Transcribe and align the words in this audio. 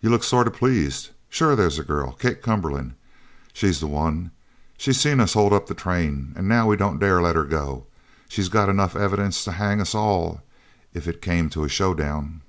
"You 0.00 0.10
look 0.10 0.24
sort 0.24 0.48
of 0.48 0.54
pleased. 0.54 1.10
Sure 1.28 1.54
they's 1.54 1.78
a 1.78 1.84
girl. 1.84 2.14
Kate 2.14 2.42
Cumberland, 2.42 2.94
she's 3.52 3.78
the 3.78 3.86
one. 3.86 4.32
She 4.76 4.92
seen 4.92 5.20
us 5.20 5.34
hold 5.34 5.52
up 5.52 5.68
the 5.68 5.74
train, 5.76 6.32
an' 6.34 6.48
now 6.48 6.66
we 6.66 6.76
don't 6.76 6.98
dare 6.98 7.22
let 7.22 7.36
her 7.36 7.44
go. 7.44 7.86
She's 8.28 8.48
got 8.48 8.68
enough 8.68 8.96
evidence 8.96 9.44
to 9.44 9.52
hang 9.52 9.80
us 9.80 9.94
all 9.94 10.42
if 10.94 11.06
it 11.06 11.22
came 11.22 11.48
to 11.50 11.62
a 11.62 11.68
show 11.68 11.94
down." 11.94 12.40